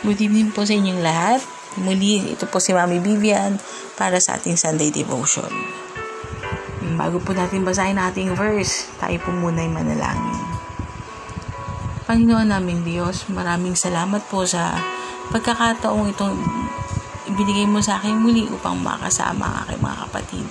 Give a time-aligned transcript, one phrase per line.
[0.00, 1.44] Good evening po sa inyong lahat.
[1.76, 3.60] Muli, ito po si Mami Vivian
[4.00, 5.52] para sa ating Sunday Devotion.
[6.96, 10.40] Bago po natin basahin ating verse, tayo po muna ay manalangin.
[12.08, 14.72] Panginoon naming Diyos, maraming salamat po sa
[15.36, 16.48] pagkakataong itong
[17.28, 20.46] ibinigay mo sa akin muli upang makasama ang aking mga kapatid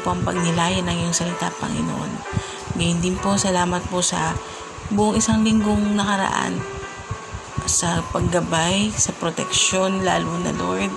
[0.00, 2.24] upang pagnilayan ng iyong salita, Panginoon.
[2.80, 4.32] Ngayon din po, salamat po sa
[4.88, 6.77] buong isang linggong nakaraan
[7.68, 10.90] sa paggabay, sa proteksyon, lalo na Lord,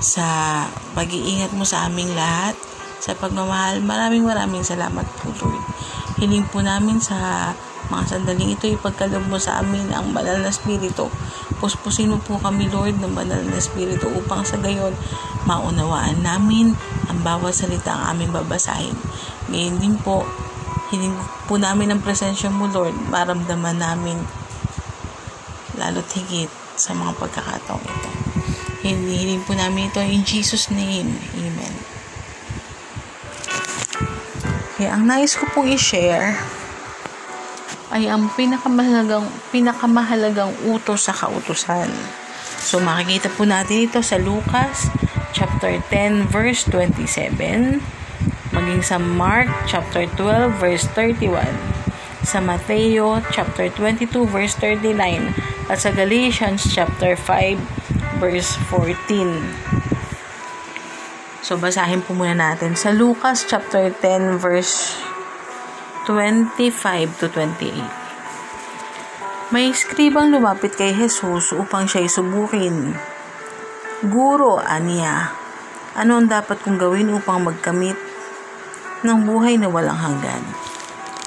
[0.00, 0.24] sa
[0.96, 2.56] pag-iingat mo sa aming lahat,
[2.98, 3.84] sa pagmamahal.
[3.84, 5.60] Maraming maraming salamat po, Lord.
[6.16, 7.52] Hiling po namin sa
[7.92, 11.12] mga sandaling ito, ipagkalob mo sa amin ang banal na spirito.
[11.62, 14.96] Puspusin mo po kami, Lord, ng banal na spirito upang sa gayon
[15.46, 16.74] maunawaan namin
[17.06, 18.96] ang bawat salita ang aming babasahin.
[19.52, 20.26] Ngayon din po,
[20.90, 21.14] hiling
[21.46, 24.18] po namin ang presensya mo, Lord, maramdaman namin
[25.76, 28.10] lalo't higit sa mga pagkakataong ito.
[28.84, 31.16] Hinihiling po namin ito in Jesus' name.
[31.36, 31.74] Amen.
[34.76, 36.36] Kaya ang nais ko pong i-share
[37.96, 41.88] ay ang pinakamahalagang, pinakamahalagang utos sa kautusan.
[42.60, 44.90] So makikita po natin ito sa Lucas
[45.32, 47.78] chapter 10 verse 27
[48.56, 51.75] maging sa Mark chapter 12 verse 31
[52.26, 59.86] sa Mateo chapter 22 verse 39 at sa Galatians chapter 5 verse 14.
[61.46, 64.98] So basahin po muna natin sa Lucas chapter 10 verse
[66.10, 69.54] 25 to 28.
[69.54, 72.98] May eskribang lumapit kay Jesus upang siya'y subukin.
[74.10, 75.30] Guro, aniya,
[75.94, 77.94] ano ang dapat kong gawin upang magkamit
[79.06, 80.65] ng buhay na walang hanggan?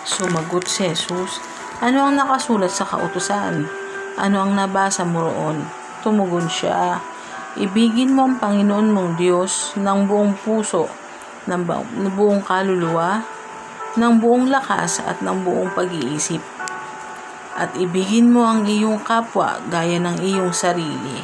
[0.08, 1.44] Sumagot si Jesus,
[1.84, 3.68] ano ang nakasulat sa kautusan?
[4.16, 5.64] Ano ang nabasa mo roon?
[6.00, 7.04] Tumugon siya,
[7.60, 10.88] ibigin mo ang Panginoon mong Diyos ng buong puso,
[11.48, 11.62] ng
[12.16, 13.24] buong kaluluwa,
[14.00, 16.40] ng buong lakas at ng buong pag-iisip.
[17.60, 21.20] At ibigin mo ang iyong kapwa gaya ng iyong sarili.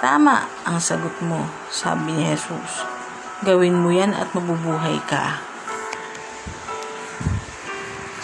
[0.00, 2.84] Tama ang sagot mo, sabi ni Jesus.
[3.44, 5.55] Gawin mo yan at mabubuhay ka.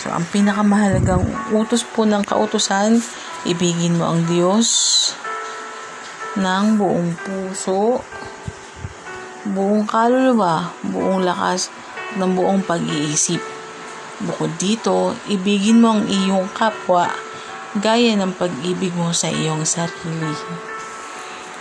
[0.03, 2.99] So, ang pinakamahalagang utos po ng kautusan,
[3.47, 4.67] ibigin mo ang Diyos
[6.35, 8.03] ng buong puso,
[9.47, 11.71] buong kaluluwa, buong lakas,
[12.19, 13.39] ng buong pag-iisip.
[14.27, 17.07] Bukod dito, ibigin mo ang iyong kapwa
[17.79, 20.35] gaya ng pag-ibig mo sa iyong sarili.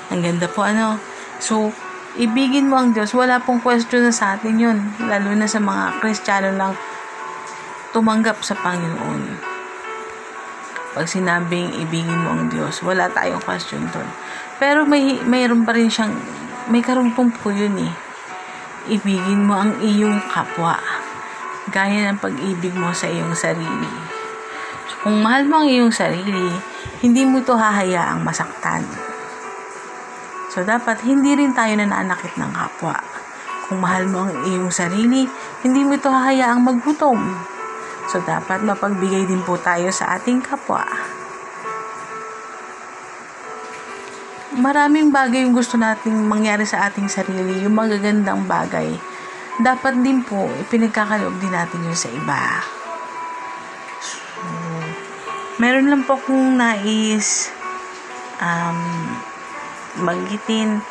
[0.09, 0.97] Ang ganda po ano.
[1.37, 1.69] So,
[2.17, 3.13] ibigin mo ang Diyos.
[3.13, 4.77] Wala pong question na sa atin yun.
[4.97, 6.73] Lalo na sa mga Kristiyano lang
[7.91, 9.51] tumanggap sa Panginoon.
[10.91, 14.07] Pag sinabing ibigin mo ang Diyos, wala tayong question doon.
[14.59, 16.11] Pero may mayroon pa rin siyang
[16.67, 17.93] may karumpong po yun eh.
[18.91, 20.75] Ibigin mo ang iyong kapwa
[21.71, 23.87] gaya ng pag-ibig mo sa iyong sarili.
[25.01, 26.51] Kung mahal mo ang iyong sarili,
[27.01, 28.85] hindi mo ito hahayaang masaktan.
[30.51, 32.99] So, dapat hindi rin tayo nananakit ng kapwa.
[33.65, 35.23] Kung mahal mo ang iyong sarili,
[35.63, 37.17] hindi mo ito hahayaang maggutom.
[38.11, 40.83] So, dapat mapagbigay din po tayo sa ating kapwa.
[44.51, 48.91] Maraming bagay yung gusto nating mangyari sa ating sarili, yung magagandang bagay
[49.61, 52.43] dapat din po, ipinagkakaloob din natin yun sa iba.
[54.01, 54.17] So,
[55.61, 57.53] meron lang po akong nais
[58.41, 58.79] um,
[60.01, 60.81] magitin.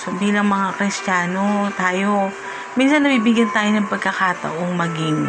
[0.00, 2.32] So, bilang mga Kristiyano, tayo,
[2.80, 5.28] minsan nabibigyan tayo ng pagkakataong maging,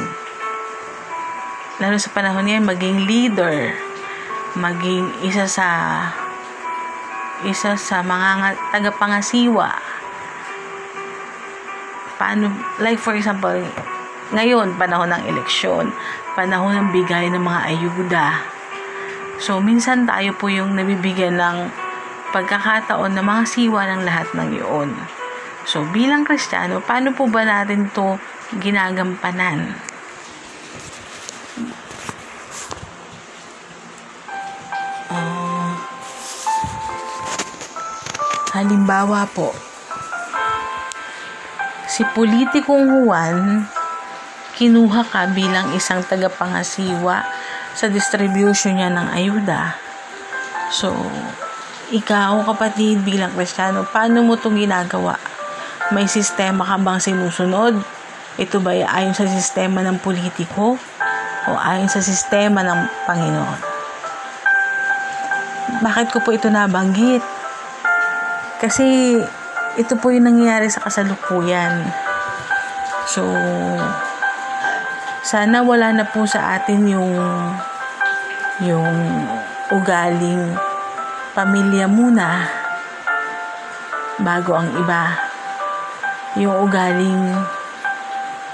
[1.80, 3.75] lalo sa panahon ngayon, maging leader,
[4.56, 5.68] maging isa sa,
[7.44, 9.75] isa sa mga tagapangasiwa,
[12.16, 12.47] paano,
[12.80, 13.59] like for example,
[14.31, 15.91] ngayon, panahon ng eleksyon,
[16.34, 18.28] panahon ng bigay ng mga ayuda.
[19.38, 21.58] So, minsan tayo po yung nabibigyan ng
[22.32, 24.90] pagkakataon na mga siwa ng lahat ng iyon.
[25.67, 28.16] So, bilang Kristiyano, paano po ba natin to
[28.64, 29.76] ginagampanan?
[38.55, 39.52] Halimbawa po,
[41.91, 43.67] si politikong Juan,
[44.55, 47.28] kinuha ka bilang isang tagapangasiwa
[47.75, 49.75] sa distribution niya ng ayuda.
[50.72, 50.96] So,
[51.91, 55.19] ikaw kapatid bilang kristyano, paano mo itong ginagawa?
[55.91, 57.75] May sistema ka bang sinusunod?
[58.40, 60.79] Ito ba ayon sa sistema ng politiko
[61.46, 63.59] o ayon sa sistema ng Panginoon?
[65.84, 67.34] Bakit ko po ito nabanggit?
[68.59, 69.19] Kasi
[69.75, 71.84] ito po yung nangyayari sa kasalukuyan.
[73.11, 73.22] So,
[75.25, 77.11] sana wala na po sa atin yung
[78.63, 78.96] yung
[79.67, 80.55] ugaling
[81.35, 82.47] pamilya muna
[84.23, 85.19] bago ang iba.
[86.40, 87.35] Yung ugaling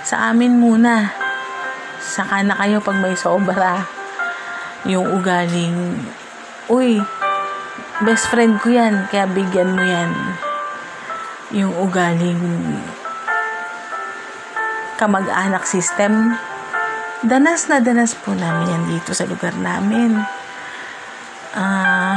[0.01, 1.13] sa amin muna.
[2.01, 3.85] Saka na kayo pag may sobra.
[4.89, 6.01] Yung ugaling,
[6.65, 6.97] uy,
[8.01, 10.11] best friend ko yan, kaya bigyan mo yan.
[11.53, 12.41] Yung ugaling
[14.97, 16.37] kamag-anak system,
[17.21, 20.17] danas na danas po namin yan dito sa lugar namin.
[21.51, 22.15] Uh,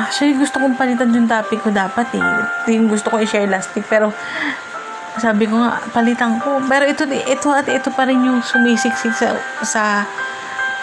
[0.00, 2.24] actually, gusto kong palitan yung topic ko dapat eh.
[2.64, 3.86] Ito yung gusto ko i-share last week.
[3.86, 4.10] Pero,
[5.20, 6.58] sabi ko nga, palitan ko.
[6.64, 9.82] Pero ito, ito at ito pa rin yung sumisiksik sa, sa,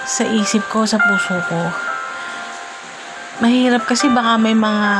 [0.10, 1.62] sa isip ko, sa puso ko.
[3.46, 4.92] Mahirap kasi baka may mga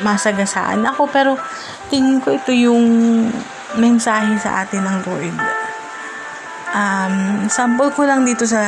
[0.00, 1.06] masagasaan ako.
[1.12, 1.36] Pero,
[1.92, 2.82] tingin ko ito yung
[3.76, 5.36] mensahe sa atin ng Lord
[6.72, 8.64] um, sample ko lang dito sa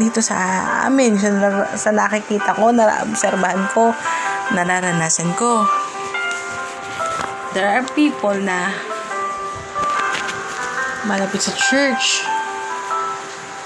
[0.00, 0.36] dito sa
[0.88, 1.30] amin sa,
[1.76, 3.92] sa nakikita ko, na-obserbahan ko,
[4.56, 5.64] nararanasan ko.
[7.56, 8.72] There are people na
[11.08, 12.24] malapit sa church.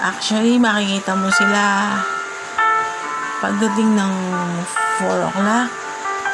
[0.03, 1.95] Actually, makikita mo sila
[3.39, 4.13] pagdating ng
[4.99, 5.69] 4 o'clock,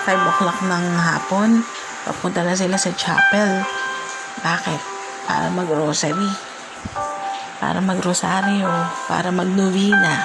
[0.10, 1.62] 5 o'clock ng hapon,
[2.10, 3.62] papunta na sila sa chapel.
[4.42, 4.82] Bakit?
[5.30, 6.50] Para mag-rosary
[7.60, 8.72] para magrosaryo,
[9.06, 10.24] para magnovena.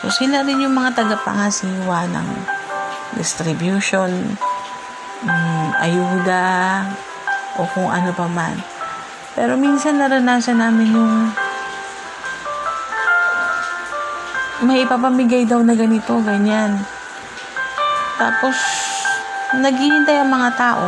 [0.00, 2.28] So, sila rin yung mga tagapangasiwa ng
[3.20, 4.10] distribution,
[5.28, 6.88] um, ayuda,
[7.60, 8.56] o kung ano pa man.
[9.36, 11.14] Pero minsan naranasan namin yung
[14.62, 16.74] may ipapamigay daw na ganito, ganyan.
[18.18, 18.58] Tapos,
[19.54, 20.86] naghihintay ang mga tao,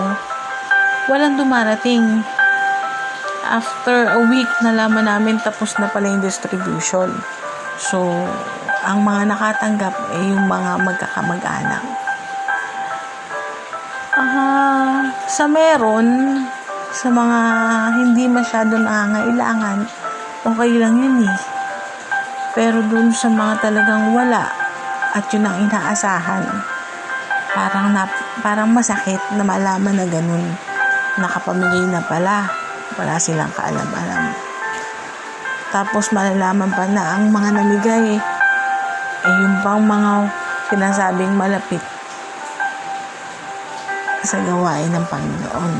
[1.06, 2.02] walang dumarating
[3.46, 7.14] after a week, nalaman namin tapos na pala yung distribution.
[7.78, 8.02] So,
[8.82, 11.82] ang mga nakatanggap ay yung mga magkakamag-anak.
[14.18, 16.06] Uh, sa meron,
[16.90, 17.38] sa mga
[17.94, 19.86] hindi masyado nangangailangan,
[20.42, 21.59] okay lang yun eh.
[22.54, 24.50] Pero dun sa mga talagang wala
[25.14, 26.44] at yun ang inaasahan,
[27.54, 28.06] parang, na,
[28.42, 30.46] parang masakit na malaman na ganun.
[31.18, 32.50] Nakapamigay na pala
[32.98, 34.34] wala silang kaalam-alam.
[35.70, 38.18] Tapos malalaman pa na ang mga namigay
[39.20, 40.26] ay yung pang mga
[40.66, 41.82] sinasabing malapit
[44.26, 45.74] sa gawain ng Panginoon.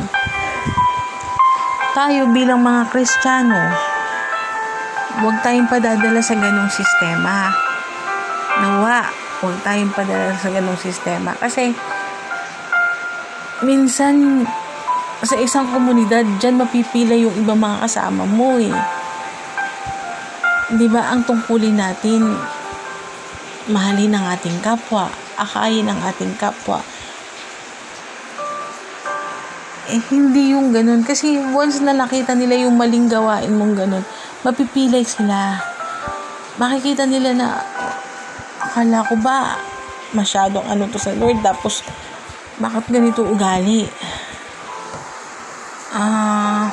[1.91, 3.59] Tayo bilang mga Kristiyano,
[5.21, 7.53] huwag tayong padadala sa ganong sistema.
[8.57, 9.05] Nawa,
[9.45, 11.37] huwag tayong padala sa ganong sistema.
[11.37, 11.77] Kasi,
[13.61, 14.49] minsan,
[15.21, 18.73] sa isang komunidad, dyan mapipila yung ibang mga kasama mo eh.
[20.73, 22.25] Di ba ang tungkulin natin,
[23.69, 26.81] mahalin ang ating kapwa, akayin ang ating kapwa.
[29.91, 31.03] Eh, hindi yung ganun.
[31.03, 34.07] Kasi once na nakita nila yung maling gawain mong ganun,
[34.47, 35.61] mapipilay sila.
[36.61, 37.49] Makikita nila na,
[38.61, 39.57] akala ko ba,
[40.13, 41.81] masyadong ano to sa Lord, tapos,
[42.61, 43.89] bakit ganito ugali?
[45.95, 46.71] ah,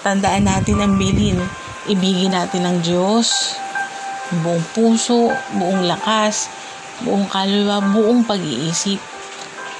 [0.00, 1.38] tandaan natin ang bilin.
[1.82, 3.58] Ibigin natin ng Diyos,
[4.40, 6.46] buong puso, buong lakas,
[7.02, 9.02] buong kaluluwa, buong pag-iisip.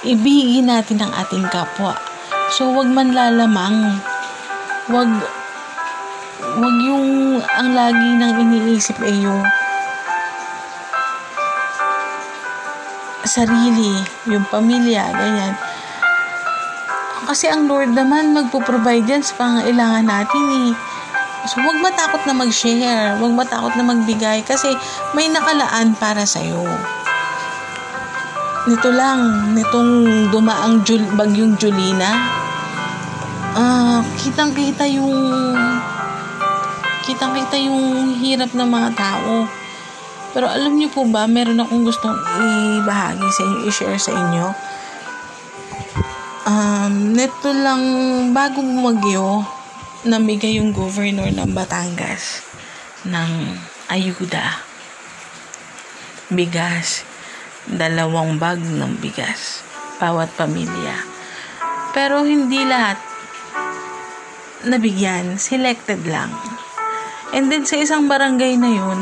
[0.03, 1.95] Ibigin natin ang ating kapwa.
[2.51, 4.03] So, wag man lalamang.
[4.91, 5.09] Wag,
[6.59, 9.43] wag yung ang lagi nang iniisip ay yung
[13.23, 15.55] sarili, yung pamilya, ganyan
[17.23, 20.71] kasi ang Lord naman magpo-provide yan sa pangailangan natin eh.
[21.47, 23.19] So, huwag matakot na mag-share.
[23.19, 24.71] Huwag matakot na magbigay kasi
[25.15, 26.63] may nakalaan para sa'yo.
[28.63, 32.11] Nito lang, nitong dumaang Jul, bagyong Julina,
[33.59, 35.11] ah, kitang-kita yung
[37.03, 39.45] kitang-kita yung hirap ng mga tao.
[40.33, 42.17] Pero alam niyo po ba, meron akong gustong
[42.81, 44.45] ibahagi sa inyo, i-share sa inyo
[46.43, 47.79] Um, neto lang,
[48.35, 49.47] bago bumagyo,
[50.03, 52.43] namigay yung governor ng Batangas
[53.07, 53.55] ng
[53.87, 54.59] ayuda.
[56.27, 57.07] Bigas.
[57.63, 59.63] Dalawang bag ng bigas.
[60.03, 60.99] Bawat pamilya.
[61.95, 62.99] Pero hindi lahat
[64.67, 65.39] nabigyan.
[65.39, 66.27] Selected lang.
[67.33, 68.99] And then sa isang barangay na yun,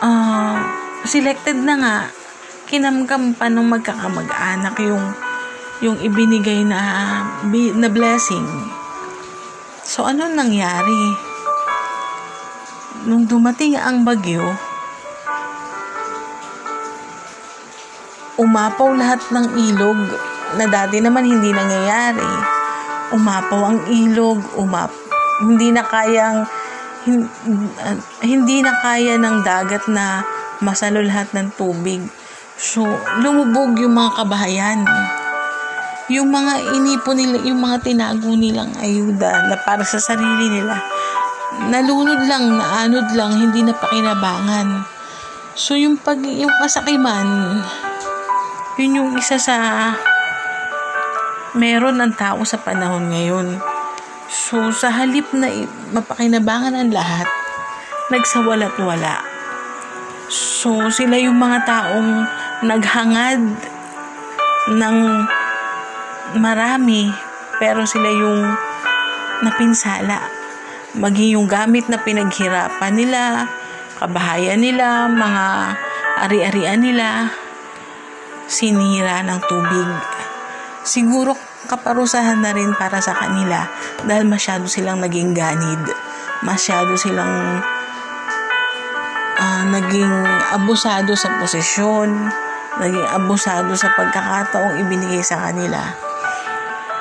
[0.00, 0.56] uh,
[1.04, 1.96] selected na nga,
[2.66, 5.04] kinamkam pa ng magkakamag-anak yung
[5.84, 6.80] yung ibinigay na
[7.52, 8.48] na blessing.
[9.84, 11.14] So ano nangyari?
[13.06, 14.42] Nung dumating ang bagyo,
[18.40, 20.00] umapaw lahat ng ilog
[20.58, 22.32] na dati naman hindi nangyayari.
[23.14, 24.90] Umapaw ang ilog, umap
[25.40, 26.48] hindi na kayang
[28.20, 30.26] hindi na kaya ng dagat na
[30.58, 32.02] masalo lahat ng tubig.
[32.58, 32.82] So,
[33.22, 34.80] lumubog yung mga kabahayan.
[36.10, 40.78] Yung mga inipo nila, yung mga tinago nilang ayuda na para sa sarili nila,
[41.70, 44.86] nalunod lang, naanod lang, hindi na pakinabangan.
[45.54, 47.60] So, yung pag, yung kasakiman,
[48.76, 49.56] yun yung isa sa
[51.56, 53.75] meron ng tao sa panahon ngayon
[54.26, 55.46] So, sa halip na
[55.94, 57.30] mapakinabangan ang lahat,
[58.10, 59.22] nagsawala't wala.
[60.26, 62.10] So, sila yung mga taong
[62.66, 63.42] naghangad
[64.74, 64.96] ng
[66.42, 67.06] marami,
[67.62, 68.42] pero sila yung
[69.46, 70.26] napinsala.
[70.98, 73.46] Maging yung gamit na pinaghirapan nila,
[74.02, 75.44] kabahayan nila, mga
[76.26, 77.30] ari-arian nila,
[78.50, 79.90] sinira ng tubig.
[80.82, 83.66] Siguro kaparusahan na rin para sa kanila
[84.06, 85.82] dahil masyado silang naging ganid.
[86.46, 87.60] Masyado silang
[89.36, 90.14] uh, naging
[90.54, 92.30] abusado sa posisyon,
[92.78, 95.82] naging abusado sa pagkakataong ibinigay sa kanila.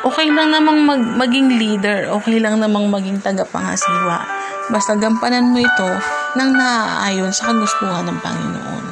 [0.05, 4.21] Okay lang namang mag, maging leader, okay lang namang maging tagapangasiwa.
[4.69, 5.89] Basta gampanan mo ito
[6.37, 8.85] nang naaayon sa kagustuhan ng Panginoon.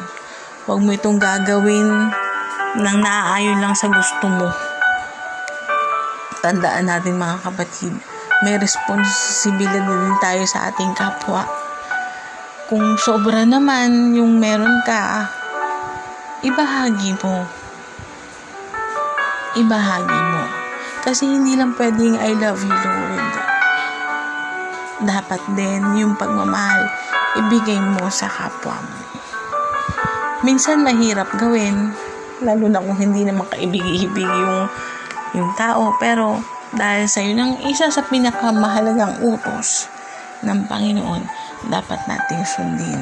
[0.66, 2.10] Huwag mo itong gagawin
[2.82, 4.73] nang naaayon lang sa gusto mo
[6.44, 7.96] tandaan natin mga kapatid,
[8.44, 11.48] may responsibilidad din tayo sa ating kapwa.
[12.68, 15.32] Kung sobra naman yung meron ka,
[16.44, 17.48] ibahagi mo.
[19.56, 20.44] Ibahagi mo.
[21.08, 23.34] Kasi hindi lang pwedeng I love you, Lord.
[25.08, 26.92] Dapat din yung pagmamahal,
[27.40, 29.00] ibigay mo sa kapwa mo.
[30.44, 31.96] Minsan mahirap gawin,
[32.44, 34.68] lalo na kung hindi naman kaibig-ibig yung
[35.34, 35.94] yung tao.
[35.98, 36.40] Pero
[36.74, 39.90] dahil sa yun ang isa sa pinakamahalagang utos
[40.42, 41.22] ng Panginoon,
[41.70, 43.02] dapat nating sundin.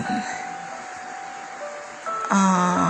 [2.32, 2.90] Ah, uh,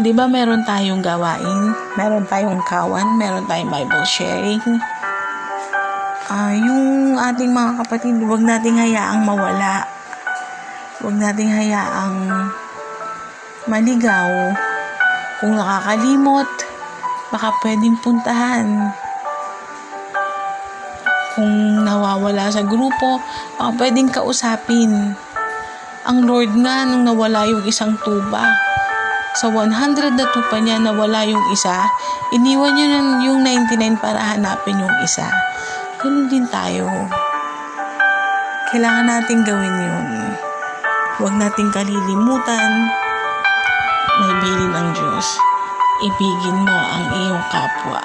[0.00, 4.62] 'di ba meron tayong gawain, meron tayong kawan, meron tayong Bible sharing.
[6.32, 9.84] Uh, yung ating mga kapatid, huwag nating hayaang mawala.
[11.02, 12.48] Huwag nating hayaang
[13.68, 14.54] maligaw.
[15.42, 16.48] Kung nakakalimot,
[17.32, 18.92] baka pwedeng puntahan.
[21.32, 23.16] Kung nawawala sa grupo,
[23.56, 25.16] baka pwedeng kausapin.
[26.04, 28.52] Ang Lord nga nung nawala yung isang tuba,
[29.32, 31.88] sa 100 na tupa niya nawala yung isa,
[32.36, 35.24] iniwan niya yung 99 para hanapin yung isa.
[35.96, 36.84] Ganun din tayo.
[38.68, 40.08] Kailangan natin gawin yun.
[41.16, 42.92] Huwag nating kalilimutan
[44.20, 45.51] may bilin ng Diyos
[46.02, 48.02] ibigin mo ang iyong kapwa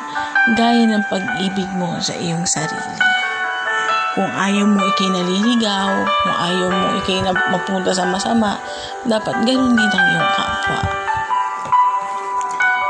[0.56, 2.96] gaya ng pag-ibig mo sa iyong sarili.
[4.16, 7.20] Kung ayaw mo ikay naliligaw, kung ayaw mo ikay
[7.52, 8.56] mapunta sa masama,
[9.04, 10.82] dapat ganun din ang iyong kapwa.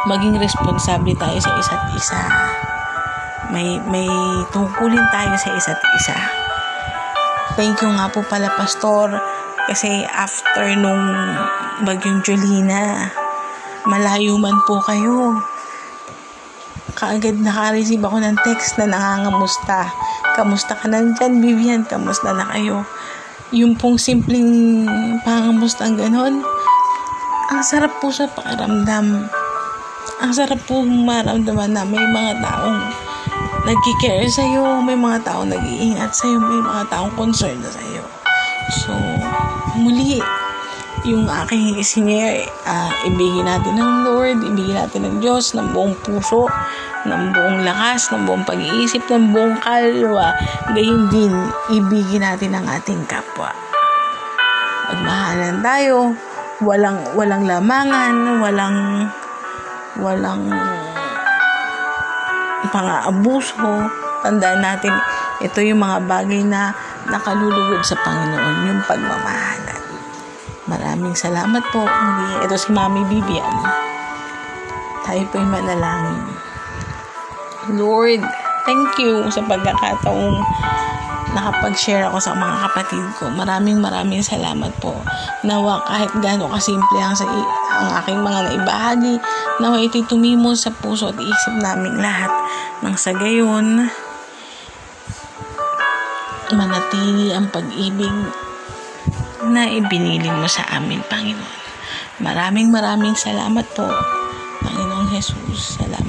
[0.08, 2.22] Maging responsable tayo sa isa't isa.
[3.52, 4.08] May, may
[4.54, 6.16] tungkulin tayo sa isa't isa.
[7.58, 9.18] Thank you nga po pala, Pastor,
[9.68, 11.02] kasi after nung
[11.84, 13.12] bagyong Julina,
[13.88, 15.40] malayo man po kayo.
[17.00, 19.88] Kaagad naka-receive ako ng text na nangangamusta.
[20.36, 21.82] Kamusta ka na dyan, Vivian?
[21.88, 22.84] Kamusta na kayo?
[23.56, 24.84] Yung pong simpleng
[25.24, 26.44] pangamusta ang ganon,
[27.48, 29.32] ang sarap po sa pakiramdam.
[30.20, 32.80] Ang sarap po maramdaman na may mga taong
[33.64, 38.04] nagkikare sa'yo, may mga taong nag-iingat sa'yo, may mga taong concerned na sa'yo.
[38.84, 38.92] So,
[39.80, 40.20] muli,
[41.08, 46.52] yung aking isinier, uh, ibigin natin ng Lord, ibigin natin ng Diyos ng buong puso,
[47.08, 50.36] ng buong lakas, ng buong pag-iisip, ng buong kalwa.
[50.76, 51.32] Gayun din,
[51.72, 53.56] ibigin natin ang ating kapwa.
[54.92, 56.12] Magmahalan tayo,
[56.60, 58.78] walang walang lamangan, walang
[60.04, 60.44] walang
[62.68, 63.88] pang-aabuso.
[64.28, 64.92] Tandaan natin,
[65.40, 66.76] ito yung mga bagay na
[67.08, 69.77] nakalulugod sa Panginoon, yung pagmamahalan.
[70.68, 71.84] Maraming salamat po.
[71.84, 73.56] Muli, ito si Mami Bibian.
[75.08, 76.28] Tayo po'y manalangin.
[77.76, 78.24] Lord,
[78.68, 80.44] Thank you sa pagkakataong
[81.32, 83.32] nakapag-share ako sa mga kapatid ko.
[83.32, 84.92] Maraming maraming salamat po.
[85.48, 87.24] Nawa kahit gaano kasimple ang, sa,
[87.80, 89.24] ang aking mga naibahagi,
[89.64, 92.28] nawa ito'y tumimo sa puso at isip naming lahat.
[92.84, 93.88] Nang sa gayon,
[96.52, 98.12] manatili ang pag-ibig
[99.52, 101.56] na ibiniling mo sa amin, Panginoon.
[102.24, 103.88] Maraming maraming salamat po,
[104.64, 105.80] Panginoong Jesus.
[105.80, 106.07] Salamat.